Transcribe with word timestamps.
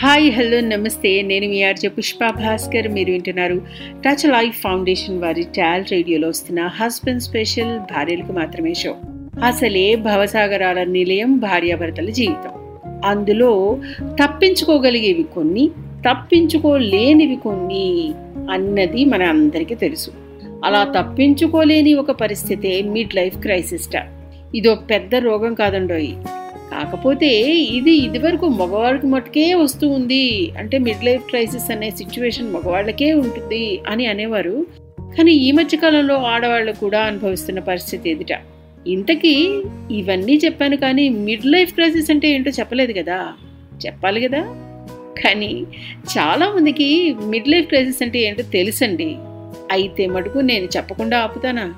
Hi 0.00 0.32
hello 0.32 0.60
నమస్తే 0.60 1.22
నేను 1.22 1.48
మీ 1.48 1.62
ఆర్జే 1.62 1.88
పుష్ప 1.88 2.30
భాస్కర్. 2.30 2.88
మీరు 2.88 3.10
వింటున్నారు 3.10 3.62
టచ్ 4.04 4.26
లైఫ్ 4.26 4.60
ఫౌండేషన్ 4.60 5.22
వారి 5.22 5.42
టాల్ 5.42 5.84
రేడియోలో 5.92 6.28
వస్తున్న 6.28 6.66
హస్బెండ్ 6.66 7.22
స్పెషల్ 7.22 7.78
భార్యలకు 7.78 8.32
మాత్రమే 8.32 8.74
షో 8.74 8.96
అసలే 9.44 9.96
భవసాగరాల 9.96 10.84
నిలయం 10.84 11.38
భార్యాభర్తల 11.38 12.10
జీవితం. 12.10 12.50
అందులో 13.04 13.78
తప్పించుకోగలిగేవి 14.02 15.22
కొన్ని 15.22 15.70
తప్పించుకోలేనివి 16.10 17.36
కొన్ని 17.36 18.14
అన్నది 18.50 19.04
మన 19.04 19.22
అందరికీ 19.22 19.74
తెలుసు. 19.74 20.10
అలా 20.64 20.84
తప్పించుకోలేని 20.84 21.94
ఒక 21.94 22.10
పరిస్థితే 22.10 22.82
మిడ్ 22.82 23.14
లైఫ్ 23.14 23.36
క్రైసిస్ట 23.36 23.90
ఇదో 24.54 24.74
పెద్ద 24.74 25.14
రోగం 25.14 25.54
కాదండోయ్. 25.54 26.08
కాకపోతే 26.70 27.28
ఇది 27.58 27.92
ఇదివరకు 27.92 28.48
మగవాళ్ళకి 28.48 29.06
మటుకే 29.06 29.54
వస్తూ 29.54 29.88
ఉంది. 29.88 30.52
అంటే 30.58 30.78
మిడ్ 30.78 31.04
లైఫ్ 31.04 31.22
క్రైసిస్ 31.22 31.72
అనే 31.72 31.90
సిచ్యువేషన్ 31.90 32.52
మగవాళ్ళకే 32.52 33.12
ఉంటుంది 33.12 33.80
అని 33.88 34.06
అనేవారు. 34.06 34.66
కానీ 35.00 35.32
ఈ 35.32 35.52
మధ్య 35.52 35.78
కాలంలో 35.78 36.14
ఆడవాళ్ళు 36.14 36.72
కూడా 36.72 37.00
అనుభవిస్తున్న 37.00 37.60
పరిస్థితి 37.60 38.10
ఎదుట 38.10 38.38
ఇంతకీ 38.86 39.62
ఇవన్నీ 39.90 40.40
చెప్పాను 40.44 40.76
కానీ 40.76 41.08
మిడ్ 41.08 41.46
లైఫ్ 41.46 41.74
క్రైసిస్ 41.74 42.10
అంటే 42.10 42.28
ఏంటో 42.28 42.50
చెప్పలేదు 42.50 42.92
కదా? 42.92 43.32
చెప్పాలి 43.86 44.28
కదా? 44.28 44.71
కానీ 45.18 45.66
చాలామందికి 46.18 47.14
మిడ్ 47.22 47.48
లైఫ్ 47.48 47.68
క్రైసిస్ 47.68 48.02
అంటే 48.02 48.18
ఏంటో 48.18 48.42
తెలుసండి. 48.42 49.16
అయితే 49.70 50.06
మటుకు 50.06 50.38
నేను 50.38 50.64
చెప్పకుండా 50.64 51.18
ఆపుతానా? 51.18 51.74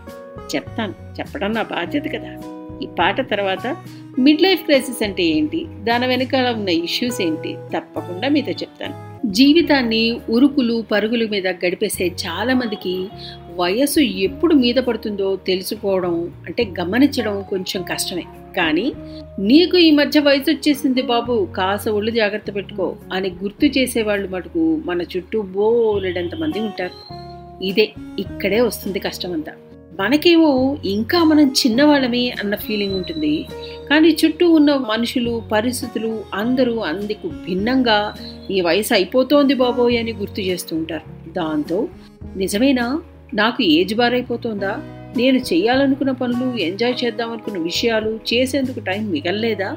చెప్తాను. 0.54 0.94
చెప్పడం 1.20 1.52
నా 1.52 1.62
బాధ్యత 1.62 2.05
కదా. 2.05 2.38
ఈ 2.82 2.86
పాట 2.98 3.30
తర్వాత 3.30 3.77
మిడ్ 4.18 4.42
లైఫ్ 4.42 4.62
క్రైసిస్ 4.62 5.05
అంటే 5.05 5.22
ఏంటి? 5.22 5.66
దాని 5.68 6.06
వెనకాల 6.06 6.55
ఉన్న 6.55 6.68
ఇష్యూస్ 6.68 7.22
ఏంటి? 7.22 7.56
తప్పకుండా 7.77 8.28
మీతో 8.28 8.52
చెప్తాను. 8.52 9.14
జీవితాన్ని 9.27 10.20
ఉరుకులు 10.30 10.84
పరుగుల 10.92 11.28
మీద 11.28 11.46
గడిపేసే 11.46 12.06
చాలామందికి 12.06 13.08
వయసు 13.55 14.00
ఎప్పుడు 14.00 14.55
మీద 14.55 14.74
పడుతుందో 14.74 15.36
తెలుసుకోవడం 15.36 16.33
అంటే 16.47 16.69
గమనించడం 16.80 17.42
కొంచెం 17.42 17.83
కష్టమే. 17.83 18.24
కానీ 18.56 18.92
నీకు 19.38 19.77
ఈ 19.77 19.91
మధ్య 19.91 20.20
వయసు 20.20 20.50
వచ్చేసింది 20.50 21.02
బాబు 21.02 21.48
కాస 21.56 21.88
ఒళ్ళు 21.88 22.11
జాగ్రత్త 22.11 22.55
పెట్టుకో 22.55 22.96
అని 23.12 23.28
గుర్తు 23.28 23.78
చేసేవాళ్ళు 23.78 24.28
మటుకు 24.28 24.83
మన 24.84 25.02
చుట్టూ 25.02 25.42
బోలెడంత 25.42 26.34
మంది 26.34 26.61
ఉంటారు. 26.61 27.24
ఇదే 27.64 27.92
ఇక్కడే 28.19 28.61
వస్తుంది 28.61 28.98
కష్టమంతా. 28.98 29.52
మనకేమో 30.00 30.77
ఇంకా 30.84 31.24
మనం 31.24 31.46
చిన్నవాళ్ళమే 31.46 32.28
అన్న 32.28 32.55
ఫీలింగ్ 32.55 32.94
ఉంటుంది. 32.94 33.46
కానీ 33.91 34.16
చుట్టూ 34.24 34.52
ఉన్న 34.52 34.74
మనుషులు 34.74 35.42
పరిస్థితులు 35.52 36.24
అందరూ 36.34 36.78
అందుకు 36.78 37.28
భిన్నంగా 37.28 38.14
ఈ 38.50 38.61
వయసు 38.61 38.94
అయిపోతోంది 38.94 39.55
బాబోయ్ 39.55 39.98
అని 39.98 40.12
గుర్తు 40.12 40.41
చేస్తూ 40.41 40.77
ఉంటారు. 40.77 41.33
దాంతో 41.33 41.89
నిజమేనా? 42.36 43.02
నాకు 43.34 43.62
ఏజ్ 43.62 43.94
బారైపోతుందా? 43.94 44.77
నేను 45.16 45.38
చేయాలనుకున్న 45.38 46.10
పనులు 46.10 46.58
ఎంజాయ్ 46.58 47.04
చేద్దామనుకున్న 47.04 47.58
విషయాలు 47.58 48.20
చేసేందుకు 48.34 48.80
టైం 48.80 49.10
మిగల్లేదా? 49.10 49.77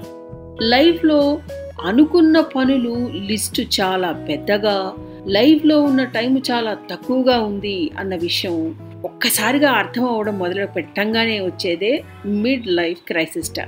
లైఫ్లో 0.61 1.39
అనుకున్న 1.81 2.39
పనులు 2.39 3.09
లిస్టు 3.25 3.61
చాలా 3.61 4.11
పెద్దగా 4.11 4.93
లైఫ్లో 5.27 5.81
ఉన్న 5.81 6.03
టైం 6.03 6.41
చాలా 6.51 6.73
తక్కువగా 6.73 7.39
ఉంది 7.39 7.91
అన్న 7.97 8.15
విషయం 8.15 8.75
ఒక్కసారిగా 9.05 9.69
అర్థం 9.71 10.05
అవడం 10.09 10.39
మొదలు 10.39 10.65
పెట్టంగానే 10.65 11.39
వచ్చేదే 11.39 12.03
మిడ్ 12.25 12.67
లైఫ్ 12.67 12.99
క్రైసిస్ట 13.07 13.59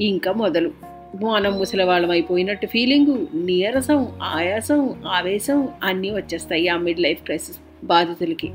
ఇంకా 0.00 0.32
మొదలు. 0.32 0.70
మనం 1.22 1.58
ముసలివాళ్ళం 1.58 2.10
అయిపోయినట్టు 2.10 2.66
ఫీలింగు 2.66 3.26
నీరసం 3.34 4.08
ఆయాసం 4.22 4.94
ఆవేశం 5.06 5.68
అన్నీ 5.82 6.10
వచ్చేస్తాయి 6.10 6.68
ఆ 6.68 6.76
మిడ్ 6.76 7.00
లైఫ్ 7.00 7.22
క్రైసిస్ 7.22 7.86
బాధితులకి. 7.86 8.50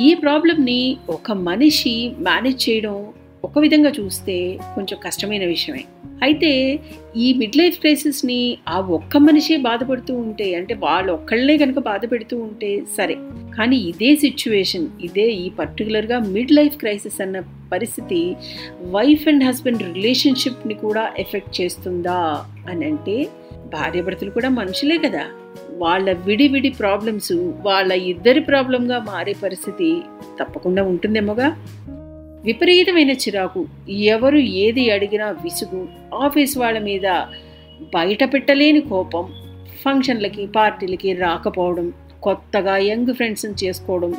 ఈ 0.00 0.14
ప్రాబ్లమ్ని 0.14 0.96
ఒక 1.10 1.32
మనిషి 1.32 2.12
మేనేజ్ 2.18 2.68
చేయడం 2.68 3.12
ఒక 3.44 3.58
విధంగా 3.58 3.92
చూస్తే 4.00 4.58
కొంచెం 4.74 4.98
కష్టమైన 5.04 5.44
విషయమే. 5.46 5.84
అయితే 6.22 6.80
ఈ 7.16 7.32
మిడ్ 7.32 7.56
లైఫ్ 7.56 7.80
క్రైసిస్ని 7.80 8.58
ఆ 8.68 8.80
ఒక్క 8.80 9.16
మనిషే 9.16 9.56
బాధపడుతూ 9.56 10.14
ఉంటే 10.14 10.54
అంటే 10.54 10.74
వాళ్ళు 10.74 11.12
ఒక్కళ్ళే 11.12 11.58
కనుక 11.58 11.78
బాధ 11.78 12.00
పెడుతూ 12.12 12.38
ఉంటే 12.38 12.80
సరే. 12.96 13.16
కానీ 13.56 13.76
ఇదే 13.76 14.16
సిచ్యువేషన్ 14.16 14.88
ఇదే 15.00 15.28
ఈ 15.32 15.48
పర్టికులర్గా 15.48 16.18
మిడ్ 16.18 16.52
లైఫ్ 16.52 16.76
క్రైసిస్ 16.76 17.22
అన్న 17.22 17.40
పరిస్థితి 17.72 18.36
వైఫ్ 18.90 19.28
అండ్ 19.28 19.44
హస్బెండ్ 19.44 19.94
రిలేషన్షిప్ని 19.94 20.74
కూడా 20.74 21.10
ఎఫెక్ట్ 21.18 21.60
చేస్తుందా 21.60 22.44
అని 22.68 22.86
అంటే 22.86 23.28
భార్యాభర్తలు 23.72 24.30
కూడా 24.30 24.48
మనుషులే 24.48 24.98
కదా. 24.98 25.24
వాళ్ళ 25.76 26.12
విడివిడి 26.12 26.68
ప్రాబ్లమ్స్ 26.68 27.32
వాళ్ళ 27.62 27.92
ఇద్దరి 27.92 28.40
ప్రాబ్లంగా 28.40 28.98
మారే 28.98 29.34
పరిస్థితి 29.42 30.00
తప్పకుండా 30.40 30.82
ఉంటుందేమోగా? 30.82 31.66
విపరీతమైన 32.44 33.10
చిరాకు. 33.10 33.66
ఎవరు 33.90 34.36
ఏది 34.36 34.90
అడిగినా 34.90 35.30
విసుగు. 35.30 35.88
ఆఫీస్ 36.14 36.58
వాళ్ళ 36.58 36.78
మీద 36.78 37.24
బయట 37.94 38.24
పెట్టలేని 38.24 38.80
కోపం. 38.80 39.32
ఫంక్షన్లకి 39.84 40.46
పార్టీలకి 40.46 41.12
రాకపోవడం. 41.12 41.92
కొత్తగా 42.22 42.76
యంగ్ 42.76 43.14
ఫ్రెండ్స్ని 43.14 43.66
చేసుకోవడం. 43.66 44.14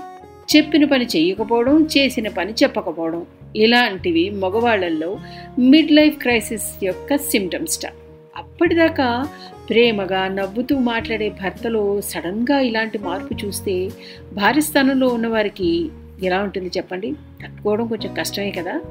చెప్పిన 0.56 0.86
పని 0.86 1.06
చేయకపోవడం 1.06 1.88
చేసిన 1.98 2.30
పని 2.30 2.52
చెప్పకపోవడం. 2.52 3.26
ఇలాంటివి 3.56 4.30
మగవాళ్ళల్లో 4.30 5.18
మిడ్ 5.60 5.92
లైఫ్ 5.92 6.18
క్రైసిస్ 6.18 6.84
యొక్క 6.84 7.16
సిమ్టమ్స్ 7.16 7.86
అప్పటిదాకా 8.38 9.28
ప్రేమగా 9.70 10.28
నవ్వుతూ 10.28 10.78
మాట్లాడే 10.78 11.30
భర్తలో 11.30 12.02
సడన్గా 12.02 12.60
ఇలాంటి 12.60 12.98
మార్పు 12.98 13.46
చూస్తే 13.46 13.90
భార్య 14.34 14.62
స్థానంలో 14.62 15.08
ఉన్నవారికి 15.08 15.90
ఎలా 16.24 16.40
ఉంటుంది 16.40 16.72
చెప్పండి? 16.78 17.12
తట్టుకోవడం 17.12 17.88
కొంచెం 17.88 18.14
కష్టమే 18.14 18.52
కదా. 18.52 18.82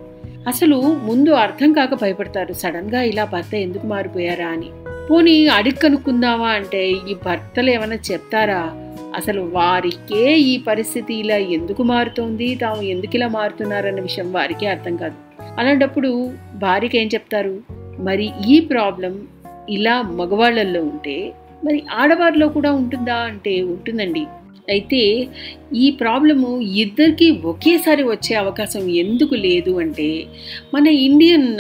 అసలు 0.49 0.77
ముందు 0.77 1.31
అర్థం 1.31 1.73
కాక 1.73 1.95
భయపడతారు. 1.95 2.53
సడన్గా 2.53 3.03
ఇలా 3.03 3.25
భర్త 3.25 3.55
ఎందుకు 3.55 3.87
మారిపోయారా 3.87 4.47
అని. 4.47 4.71
పోనీ 5.11 5.47
అడిగి 5.47 5.75
కనుక్కుందామా 5.75 6.49
అంటే 6.49 6.91
ఈ 6.91 7.15
భర్తలు 7.27 7.71
ఏమైనా 7.71 7.95
చెప్తారా? 7.95 8.73
అసలు 9.17 9.41
వారికే 9.41 10.39
ఈ 10.39 10.59
పరిస్థితి 10.59 11.15
ఇలా 11.15 11.37
ఎందుకు 11.37 11.83
మారుతోంది? 11.83 12.55
తాము 12.55 12.83
ఎందుకు 12.83 13.17
ఇలా 13.17 13.29
మారుతున్నారన్న 13.29 14.01
విషయం 14.01 14.33
వారికే 14.33 14.67
అర్థం 14.67 14.97
కాదు. 14.97 15.15
అలాంటప్పుడు 15.59 16.31
భార్యకి 16.55 16.99
ఏం 16.99 17.07
చెప్తారు? 17.07 17.61
మరి 17.99 18.31
ఈ 18.49 18.61
ప్రాబ్లం 18.61 19.27
ఇలా 19.71 20.03
మగవాళ్ళల్లో 20.03 20.81
ఉంటే 20.81 21.33
మరి 21.65 21.83
ఆడవారిలో 21.95 22.49
కూడా 22.49 22.73
ఉంటుందా 22.73 23.15
అంటే 23.15 23.63
ఉంటుందండి. 23.63 24.27
అయితే 24.71 25.29
ఈ 25.75 25.91
ప్రాబ్లము 25.91 26.61
ఇద్దరికి 26.61 27.31
ఒకేసారి 27.31 28.03
వచ్చే 28.03 28.37
అవకాశం 28.37 28.89
ఎందుకు 28.89 29.35
లేదు 29.35 29.81
అంటే 29.81 30.27
మన 30.75 30.87
ఇండియన్ 30.87 31.59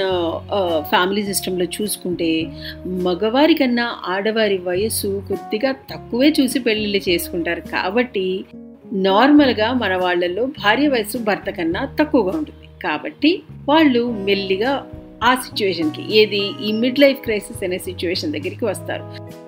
ఫ్యామిలీ 0.80 1.22
సిస్టంలో 1.22 1.64
చూసుకుంటే 1.64 2.46
మగవారి 2.86 3.54
కన్నా 3.54 3.96
ఆడవారి 4.06 4.58
వయస్సు 4.58 5.22
కొద్దిగా 5.28 5.72
తక్కువే 5.72 6.34
చూసి 6.40 6.58
పెళ్ళిళ్ళు 6.58 7.00
చేసుకుంటారు 7.08 7.60
కాబట్టి 7.60 8.44
నార్మల్గా 8.92 9.72
మన 9.72 9.96
వాళ్ళల్లో 9.96 10.46
భార్య 10.46 10.88
వయసు 10.88 11.18
భర్త 11.18 11.50
కన్నా 11.50 11.88
తక్కువగా 12.00 12.38
ఉంటుంది. 12.38 12.68
కాబట్టి 12.82 13.42
వాళ్ళు 13.68 14.10
మెల్లిగా 14.10 14.86
ఆ 15.24 15.34
సిచ్యువేషన్కి 15.34 16.16
ఏది 16.16 16.50
ఈ 16.64 16.72
మిడ్ 16.72 16.98
లైఫ్ 16.98 17.20
క్రైసిస్ 17.20 17.64
అనే 17.64 17.78
సిచ్యువేషన్ 17.78 18.32
దగ్గరికి 18.32 18.64
వస్తారు. 18.64 19.04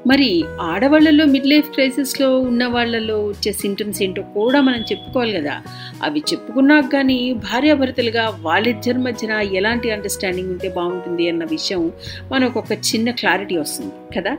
మరి 0.08 0.44
ఆడవాళ్ళలో 0.60 1.24
మిడ్ 1.24 1.46
లైఫ్ 1.46 1.70
క్రైసిస్లో 1.70 2.40
ఉన్న 2.40 2.66
వాళ్ళలో 2.66 3.26
వచ్చే 3.26 3.52
సిమ్టమ్స్ 3.52 4.02
ఏంటో 4.02 4.22
కూడా 4.22 4.60
మనం 4.60 4.80
చెప్పుకోవాలి 4.80 5.32
కదా. 5.32 5.62
అవి 6.02 6.20
చెప్పుకున్నాక 6.20 6.84
కానీ 6.92 7.32
భార్యాభర్తలుగా 7.32 8.38
వాళ్ళిద్దరి 8.40 8.98
మధ్యన 8.98 9.32
ఎలాంటి 9.32 9.90
అండర్స్టాండింగ్ 9.90 10.50
ఉంటే 10.50 10.68
బాగుంటుంది 10.68 11.28
అన్న 11.28 11.44
విషయం 11.44 11.92
మనకు 12.32 12.58
ఒక 12.58 12.72
చిన్న 12.72 13.10
క్లారిటీ 13.10 13.56
వస్తుంది 13.56 14.20
కదా? 14.20 14.36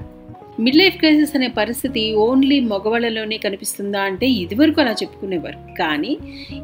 మిడ్ 0.60 0.76
లైఫ్ 0.76 0.98
క్రైసిస్ 0.98 1.36
అనే 1.36 1.48
పరిస్థితి 1.48 2.14
ఓన్లీ 2.14 2.60
మగవాళ్ళలోనే 2.60 3.38
కనిపిస్తుందా 3.38 4.02
అంటే 4.02 4.28
ఇదివరకు 4.28 4.82
అలా 4.82 4.92
చెప్పుకునేవారు. 4.92 5.76
కానీ 5.80 6.18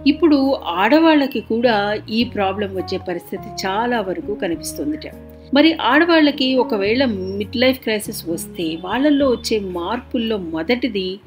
ఇప్పుడు 0.08 0.54
ఆడవాళ్ళకి 0.54 1.40
కూడా 1.40 1.98
ఈ 2.10 2.24
ప్రాబ్లం 2.24 2.76
వచ్చే 2.76 2.98
పరిస్థితి 2.98 3.68
చాలా 3.68 4.02
వరకు 4.02 4.36
కనిపిస్తుందిట. 4.36 5.12
మరి 5.54 5.78
ఆడవాళ్ళకి 5.82 6.56
ఒకవేళ 6.56 7.06
మిడ్ 7.06 7.56
లైఫ్ 7.56 7.80
క్రైసిస్ 7.80 8.30
వస్తే 8.30 8.78
వాళ్ళల్లో 8.82 9.30
వచ్చే 9.30 9.60
మార్పుల్లో 9.60 10.38
మొదటిది 10.38 11.20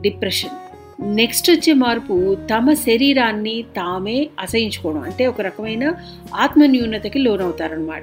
డిప్రెషన్. 0.00 0.50
నెక్స్ట్ 1.16 1.50
వచ్చే 1.50 1.72
మార్పు 1.72 2.34
తమ 2.34 2.72
శరీరాన్ని 2.72 3.62
తామే 3.62 4.28
అసహించుకోవడం. 4.40 5.00
అంటే 5.00 5.26
ఒక 5.26 5.40
రకమైన 5.40 5.94
ఆత్మన్యూనతకి 6.34 7.18
లోనవుతారనమాట. 7.18 8.02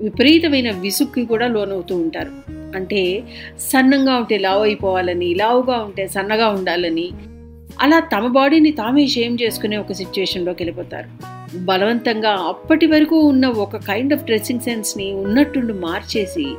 విపరీతమైన 0.00 0.70
విసుక్కి 0.70 1.24
కూడా 1.24 1.48
లోనవుతూ 1.48 1.96
ఉంటారు. 1.96 2.63
అంటే 2.74 3.22
సన్నంగా 3.58 4.16
ఉంటే 4.16 4.38
లావు 4.38 4.62
అయిపోవాలని 4.62 5.34
లావుగా 5.34 5.78
ఉంటే 5.78 6.06
సన్నగా 6.06 6.48
ఉండాలని. 6.48 7.10
అలా 7.80 8.00
తమ 8.00 8.26
బాడీని 8.26 8.70
తామే 8.70 9.06
షేమ్ 9.06 9.38
చేసుకునే 9.42 9.76
ఒక 9.76 9.92
సిచ్యువేషన్లోకి 9.92 10.64
వెళ్ళిపోతారు. 10.64 11.34
బలవంతంగా 11.58 12.30
అప్పటి 12.30 12.86
వరకు 12.86 13.20
ఉన్న 13.20 13.46
ఒక 13.46 13.76
కైండ్ 13.76 14.14
ఆఫ్ 14.14 14.22
డ్రెస్సింగ్ 14.22 14.60
సెన్స్ని 14.60 15.12
ఉన్నట్టుండి 15.12 15.72
మార్చేసి 15.72 16.54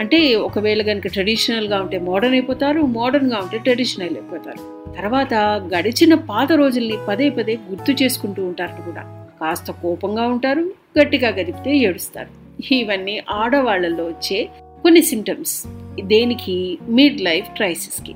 అంటే 0.00 0.34
ఒకవేళ 0.34 0.82
కనుక 0.82 1.06
ట్రెడిషనల్గా 1.06 1.80
ఉంటే 1.80 1.98
మోడర్న్ 1.98 2.34
అయిపోతారు 2.34 2.80
మోడర్న్గా 2.80 3.38
ఉంటే 3.38 3.58
ట్రెడిషనల్ 3.58 4.16
అయిపోతారు. 4.16 4.92
తర్వాత 4.96 5.34
గడిచిన 5.78 6.14
పాత 6.14 6.52
రోజుల్ని 6.52 6.94
పదే 7.08 7.28
పదే 7.28 7.58
గుర్తు 7.70 8.02
చేసుకుంటూ 8.02 8.44
ఉంటారు 8.44 8.84
కూడా. 8.84 9.26
కాస్త 9.40 9.70
కోపంగా 9.70 10.22
ఉంటారు 10.22 10.70
గట్టిగా 11.00 11.28
గదిపితే 11.28 11.76
ఏడుస్తారు. 11.76 12.42
ఇవన్నీ 12.74 13.22
ఆడవాళ్ళలో 13.30 14.04
వచ్చే 14.04 14.48
కొన్ని 14.82 15.02
సిమ్టమ్స్ 15.02 15.66
దేనికి? 16.02 16.78
మిడ్ 16.88 17.20
లైఫ్ 17.20 17.50
క్రైసిస్కి 17.50 18.14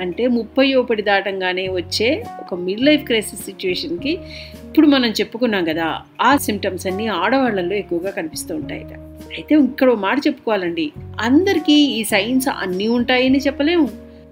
అంటే 0.00 0.28
ముప్పై 0.28 0.74
ఒకటి 0.74 1.02
దాటంగానే 1.02 1.68
వచ్చే 1.68 2.24
ఒక 2.40 2.54
మిడ్ 2.54 2.80
లైఫ్ 2.80 3.04
క్రైసిస్ 3.04 3.44
సిచ్యువేషన్కి 3.44 4.10
ఇప్పుడు 4.64 4.86
మనం 4.86 5.10
చెప్పుకున్నాం 5.10 5.64
కదా 5.64 6.00
ఆ 6.22 6.36
సిమ్టమ్స్ 6.36 6.86
అన్నీ 6.86 7.06
ఆడవాళ్ళల్లో 7.06 7.76
ఎక్కువగా 7.76 8.10
కనిపిస్తూ 8.10 8.56
ఉంటాయి. 8.56 8.84
అయితే 9.36 9.54
ఇక్కడ 9.54 9.92
మాట 9.92 10.18
చెప్పుకోవాలండి. 10.26 10.92
అందరికీ 11.20 11.72
ఈ 11.72 12.04
సైన్స్ 12.04 12.48
అన్నీ 12.48 12.88
ఉంటాయని 12.88 13.38
చెప్పలేము. 13.38 13.88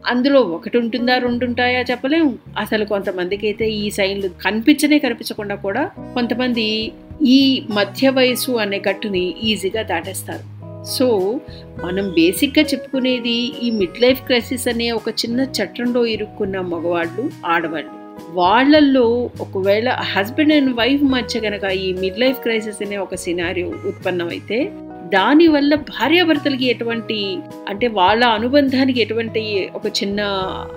అందులో 0.06 0.40
ఒకటి 0.40 0.78
ఉంటుందా 0.78 1.18
రెండు 1.18 1.46
ఉంటాయా 1.46 1.84
చెప్పలేము. 1.90 2.38
అసలు 2.58 2.84
కొంతమందికి 2.84 3.46
అయితే 3.46 3.70
ఈ 3.70 3.90
సైన్లు 3.90 4.28
కనిపించనే 4.28 4.98
కనిపించకుండా 4.98 5.54
కూడా 5.54 5.90
కొంతమంది 6.14 6.92
ఈ 7.26 7.62
మధ్య 7.70 8.08
వయసు 8.08 8.52
అనే 8.52 8.82
గట్టుని 8.88 9.34
ఈజీగా 9.42 9.82
దాటేస్తారు. 9.82 10.53
సో 10.84 11.40
మనం 11.84 12.10
బేసిక్గా 12.10 12.64
చెప్పుకునేది 12.64 13.52
ఈ 13.62 13.70
మిడ్ 13.70 14.02
లైఫ్ 14.02 14.22
క్రైసిస్ 14.22 14.68
అనే 14.68 14.90
ఒక 14.90 15.08
చిన్న 15.08 15.40
చట్టంలో 15.40 16.06
ఇరుక్కున్న 16.06 16.60
మగవాళ్ళు 16.60 17.30
ఆడవాళ్ళు. 17.46 17.90
వాళ్ళల్లో 18.30 19.30
ఒకవేళ 19.40 19.90
హస్బెండ్ 19.90 20.52
అండ్ 20.52 20.76
వైఫ్ 20.76 21.02
మధ్య 21.02 21.40
కనుక 21.40 21.64
ఈ 21.64 21.92
మిడ్ 21.92 22.18
లైఫ్ 22.18 22.38
క్రైసిస్ 22.38 22.84
అనే 22.84 22.96
ఒక 22.96 23.14
సినారియో 23.14 23.68
ఉత్పన్నమైతే 23.68 24.72
దానివల్ల 25.04 25.74
భార్యాభర్తలకి 25.74 26.66
ఎటువంటి 26.66 27.38
అంటే 27.68 27.86
వాళ్ళ 27.86 28.24
అనుబంధానికి 28.24 29.00
ఎటువంటి 29.00 29.70
ఒక 29.74 29.86
చిన్న 29.86 30.22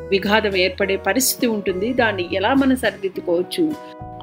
విఘాతం 0.09 0.55
ఏర్పడే 0.55 0.95
పరిస్థితి 0.95 1.47
ఉంటుంది. 1.47 1.93
దాన్ని 1.93 2.25
ఎలా 2.33 2.53
మనం 2.53 2.75
సరిదిద్దుకోవచ్చు 2.75 3.71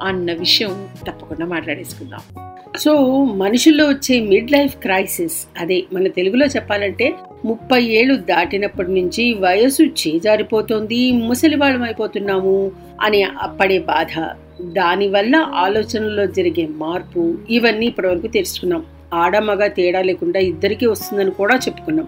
అన్న 0.01 0.33
విషయం 0.33 0.87
తప్పకుండా 1.07 1.45
మాట్లాడేసుకుందాం. 1.45 2.54
సో 2.79 3.23
మనుషుల్లో 3.23 3.85
వచ్చే 3.85 4.21
మిడ్ 4.21 4.51
లైఫ్ 4.51 4.75
క్రైసిస్ 4.77 5.47
అదే 5.59 5.83
మన 5.93 6.07
తెలుగులో 6.07 6.45
చెప్పాలంటే 6.45 7.13
ముప్పై 7.45 7.83
ఏళ్ళు 7.83 8.15
దాటినప్పటి 8.15 8.91
నుంచి 8.91 9.33
వయసు 9.33 9.83
చేజారిపోతోంది 9.83 11.11
ముసలివాళ్ళం 11.11 11.83
అయిపోతున్నాము 11.83 12.71
అని 13.01 13.25
పడే 13.59 13.79
బాధ. 13.79 14.27
దానివల్ల 14.61 15.35
ఆలోచనలో 15.35 16.25
జరిగే 16.25 16.67
మార్పు 16.67 17.35
ఇవన్నీ 17.49 17.85
ఇప్పటివరకు 17.85 18.27
తెలుసుకున్నాం. 18.27 18.85
ఆడమగ 19.13 19.67
తేడా 19.67 20.01
లేకుండా 20.01 20.39
ఇద్దరికీ 20.39 20.85
వస్తుందని 20.85 21.31
కూడా 21.31 21.55
చెప్పుకున్నాం. 21.55 22.07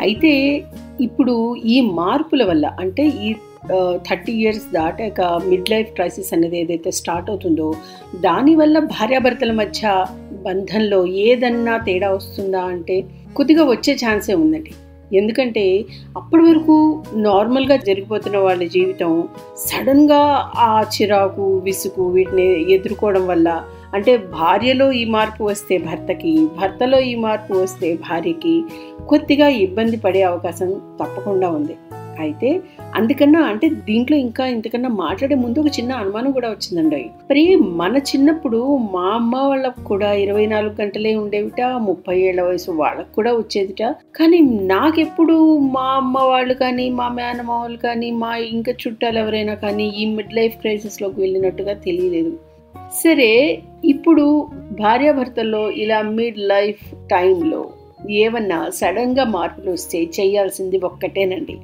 అయితే 0.00 0.62
ఇప్పుడు 1.00 1.56
ఈ 1.56 1.80
మార్పుల 1.80 2.44
వల్ల 2.44 2.76
అంటే 2.80 3.06
ఈ 3.06 3.34
థర్టీ 4.08 4.32
ఇయర్స్ 4.32 4.72
దాటాక 4.72 5.20
మిడ్ 5.44 5.70
లైఫ్ 5.70 5.92
క్రైసిస్ 5.92 6.34
అనేది 6.34 6.58
ఏదైతే 6.58 6.90
స్టార్ట్ 6.90 7.30
అవుతుందో 7.30 7.74
దానివల్ల 8.20 8.78
భార్యాభర్తల 8.78 9.52
మధ్య 9.52 10.06
బంధంలో 10.32 11.06
ఏదన్నా 11.06 11.76
తేడా 11.76 12.10
వస్తుందా 12.10 12.60
అంటే 12.60 13.04
కొద్దిగా 13.36 13.64
వచ్చే 13.64 13.94
ఛాన్సే 13.94 14.34
ఉందండి. 14.34 14.70
ఎందుకంటే 15.14 15.84
అప్పటి 16.16 16.42
వరకు 16.42 17.02
నార్మల్గా 17.14 17.76
జరిగిపోతున్న 17.76 18.38
వాళ్ళ 18.38 18.64
జీవితం 18.66 19.28
సడన్గా 19.56 20.52
ఆ 20.58 20.82
చిరాకు 20.82 21.58
విసుగు 21.58 22.10
వీటిని 22.10 22.72
ఎదుర్కోవడం 22.72 23.26
వల్ల 23.26 23.64
అంటే 23.94 24.16
భార్యలో 24.16 24.92
ఈ 24.92 25.04
మార్పు 25.04 25.44
వస్తే 25.44 25.78
భర్తకి 25.78 26.48
భర్తలో 26.60 26.98
ఈ 27.00 27.14
మార్పు 27.14 27.54
వస్తే 27.54 27.94
భార్యకి 27.94 28.64
కొద్దిగా 29.08 29.48
ఇబ్బంది 29.48 29.96
పడే 29.96 30.22
అవకాశం 30.22 30.80
తప్పకుండా 31.00 31.50
ఉంది. 31.50 31.76
అయితే 32.18 32.60
అందుకన్నా 32.94 33.40
అంటే 33.40 33.68
దీంట్లో 33.68 34.16
ఇంకా 34.16 34.46
ఇంతకన్నా 34.46 34.88
మాట్లాడే 34.88 35.34
ముందు 35.34 35.58
ఒక 35.58 35.66
చిన్న 35.66 35.92
అనుమానం 35.92 36.32
కూడా 36.32 36.50
వచ్చిందండి. 36.50 36.96
మరి 36.96 37.56
మన 37.56 37.96
చిన్నప్పుడు 37.96 38.76
మా 38.76 39.06
అమ్మ 39.08 39.36
వాళ్ళకు 39.36 39.84
కూడా 39.84 40.12
ఇరవై 40.12 40.46
నాలుగు 40.46 40.80
గంటలే 40.80 41.16
ఉండేవిట 41.16 41.62
ముప్పై 41.62 42.18
ఏళ్ళ 42.18 42.42
వయసు 42.42 42.70
వాళ్ళకు 42.70 43.14
కూడా 43.14 43.32
వచ్చేదిట. 43.32 43.82
కానీ 44.16 44.40
నాకెప్పుడు 44.40 45.58
మా 45.58 45.86
అమ్మ 45.86 46.18
వాళ్ళు 46.18 46.54
కానీ 46.54 46.90
మా 46.90 47.08
మేనమ్మ 47.08 47.52
వాళ్ళు 47.52 47.78
కానీ 47.78 48.10
మా 48.10 48.36
ఇంకా 48.36 48.72
చుట్టాలు 48.72 49.18
ఎవరైనా 49.18 49.54
కానీ 49.54 49.88
ఈ 49.88 50.04
మిడ్ 50.04 50.34
లైఫ్ 50.34 50.56
క్రైసిస్లోకి 50.56 51.20
వెళ్ళినట్టుగా 51.20 51.72
తెలియలేదు. 51.72 52.38
సరే 53.04 53.62
ఇప్పుడు 53.84 54.48
భార్యాభర్తల్లో 54.70 55.70
ఇలా 55.70 56.02
మిడ్ 56.02 56.38
లైఫ్ 56.38 57.08
టైంలో 57.10 57.66
ఏమన్నా 58.10 58.70
సడన్గా 58.74 59.24
మార్పులు 59.24 59.70
వస్తే 59.70 60.02
చేయాల్సింది 60.20 60.78
ఒక్కటేనండి. 60.78 61.56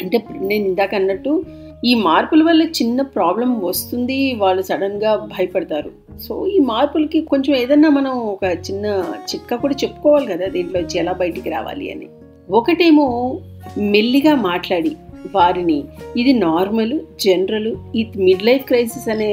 అంటే 0.00 0.24
నేను 0.40 0.64
ఇందాక 0.64 0.94
అన్నట్టు 0.94 1.44
ఈ 1.84 1.94
మార్పుల 1.94 2.42
వల్ల 2.42 2.62
చిన్న 2.62 3.02
ప్రాబ్లం 3.02 3.60
వస్తుంది 3.60 4.34
వాళ్ళు 4.34 4.62
సడన్గా 4.62 5.16
భయపడతారు. 5.16 5.90
సో 6.20 6.46
ఈ 6.46 6.58
మార్పులకి 6.58 7.20
కొంచెం 7.20 7.54
ఏదన్నా 7.54 7.88
మనం 7.88 8.10
ఒక 8.10 8.44
చిన్న 8.44 9.04
చిట్కా 9.22 9.56
కూడా 9.56 9.74
చెప్పుకోవాలి 9.74 10.26
కదా 10.26 10.46
దీంట్లో 10.46 10.80
వచ్చి 10.80 10.98
ఎలా 10.98 11.12
బయటికి 11.12 11.50
రావాలి 11.50 11.92
అని. 11.92 12.08
ఒకటేమో 12.50 13.40
మెల్లిగా 13.78 14.34
మాట్లాడి 14.34 14.96
వారిని 15.34 15.84
ఇది 16.16 16.32
నార్మల్ 16.32 17.00
జనరల్ 17.20 17.74
ఈ 17.96 18.06
మిడ్ 18.16 18.44
లైఫ్ 18.44 18.64
క్రైసిస్ 18.64 19.08
అనే 19.08 19.32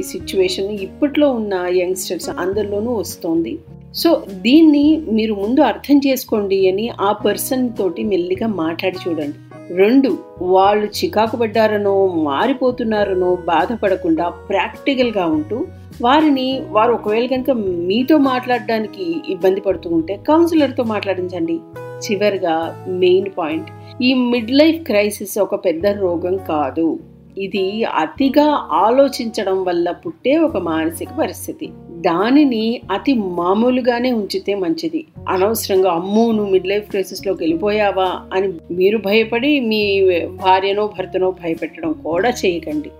సిచ్యువేషన్ 0.00 0.70
ఇప్పట్లో 0.70 1.30
ఉన్న 1.30 1.54
యంగ్స్టర్స్ 1.70 2.30
అందరిలోనూ 2.38 2.94
వస్తుంది. 2.94 3.58
సో 3.94 4.22
దీన్ని 4.30 5.02
మీరు 5.10 5.34
ముందు 5.34 5.60
అర్థం 5.60 6.00
చేసుకోండి 6.06 6.68
అని 6.68 6.88
ఆ 7.00 7.12
పర్సన్ 7.12 7.70
తోటి 7.78 8.04
మెల్లిగా 8.04 8.46
మాట్లాడి 8.46 8.98
చూడండి. 9.08 9.38
రెండు 9.70 10.18
వాళ్ళు 10.40 10.86
చికాకు 10.86 11.36
పడ్డారనో 11.36 12.06
మారిపోతున్నారనో 12.06 13.36
బాధపడకుండా 13.36 14.28
ప్రాక్టికల్గా 14.28 15.26
ఉంటూ 15.26 15.66
వారిని 16.02 16.62
వారు 16.68 16.92
ఒకవేళ 16.92 17.26
కనుక 17.26 17.50
మీతో 17.50 18.18
మాట్లాడడానికి 18.18 19.22
ఇబ్బంది 19.28 19.60
పడుతూ 19.60 19.90
ఉంటే 19.90 20.16
కౌన్సిలర్తో 20.16 20.84
మాట్లాడించండి. 20.84 21.60
చివరిగా 22.00 22.84
మెయిన్ 22.88 23.28
పాయింట్ 23.38 23.68
ఈ 24.02 24.14
మిడ్ 24.14 24.50
లైఫ్ 24.50 24.82
క్రైసిస్ 24.82 25.38
ఒక 25.38 25.64
పెద్ద 25.64 25.86
రోగం 25.86 26.36
కాదు. 26.36 26.98
ఇది 27.38 27.84
అతిగా 27.84 28.68
ఆలోచించడం 28.72 29.64
వల్ల 29.64 29.90
పుట్టే 29.90 30.36
ఒక 30.36 30.56
మానసిక 30.56 31.08
పరిస్థితి. 31.20 31.68
దానిని 31.90 32.80
అతి 32.92 33.14
మామూలుగానే 33.14 34.12
ఉంచితే 34.12 34.54
మంచిది. 34.54 35.06
అనవసరంగా 35.28 35.90
అమ్మో 35.90 36.32
నువ్వు 36.32 36.52
మిడ్ 36.52 36.66
లైఫ్ 36.66 36.90
క్రైసిస్లోకి 36.90 37.42
వెళ్ళిపోయావా 37.42 38.20
అని 38.34 38.52
మీరు 38.70 38.98
భయపడి 38.98 39.60
మీ 39.60 40.10
భార్యనో 40.26 40.92
భర్తనో 40.98 41.30
భయపెట్టడం 41.30 41.92
కూడా 41.92 42.30
చేయకండి. 42.30 42.90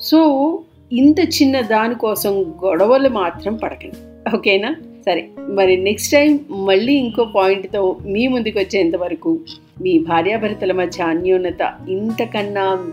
సో 0.00 0.60
ఇంత 0.92 1.20
చిన్న 1.20 1.60
దానికోసం 1.60 2.54
గొడవలు 2.64 3.08
మాత్రం 3.08 3.54
పడకండి. 3.54 3.96
ఓకేనా? 4.36 4.76
సరే 5.06 5.28
మరి 5.48 5.76
నెక్స్ట్ 5.76 6.12
టైం 6.12 6.38
మళ్ళీ 6.50 6.92
ఇంకో 6.92 7.24
పాయింట్తో 7.24 7.96
మీ 8.06 8.28
ముందుకు 8.28 8.58
వచ్చేంత 8.58 8.96
వరకు 8.96 9.38
మీ 9.82 9.98
భార్యాభర్తల 9.98 10.72
మధ్య 10.72 11.04
అన్యోన్యత 11.04 11.74
ఇంతకన్నా 11.88 12.92